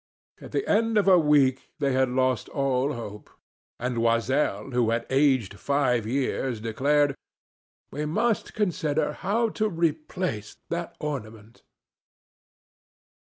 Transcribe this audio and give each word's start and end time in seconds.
At 0.41 0.51
the 0.51 0.67
end 0.67 0.97
of 0.97 1.07
a 1.07 1.19
week 1.19 1.69
they 1.77 1.91
had 1.93 2.09
lost 2.09 2.49
all 2.49 2.93
hope. 2.93 3.29
And 3.79 3.99
Loisel, 3.99 4.71
who 4.71 4.89
had 4.89 5.05
aged 5.11 5.59
five 5.59 6.07
years, 6.07 6.59
declared: 6.59 7.13
"We 7.91 8.07
must 8.07 8.55
consider 8.55 9.13
how 9.13 9.49
to 9.49 9.69
replace 9.69 10.57
that 10.69 10.95
ornament." 10.99 11.61